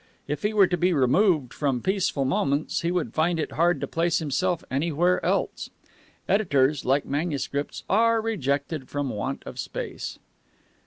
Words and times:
If 0.27 0.41
he 0.41 0.51
were 0.51 0.65
to 0.65 0.77
be 0.77 0.93
removed 0.93 1.53
from 1.53 1.79
Peaceful 1.79 2.25
Moments 2.25 2.81
he 2.81 2.89
would 2.91 3.13
find 3.13 3.39
it 3.39 3.51
hard 3.51 3.79
to 3.81 3.85
place 3.87 4.17
himself 4.17 4.63
anywhere 4.71 5.23
else. 5.23 5.69
Editors, 6.27 6.83
like 6.83 7.05
manuscripts, 7.05 7.83
are 7.87 8.19
rejected 8.19 8.89
from 8.89 9.09
want 9.11 9.43
of 9.45 9.59
space. 9.59 10.17